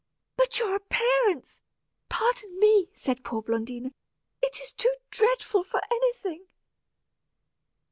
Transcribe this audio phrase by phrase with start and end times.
[0.35, 1.59] "But your appearance
[2.09, 3.91] pardon me," said poor Blondina;
[4.41, 6.47] "it is too dreadful for anything."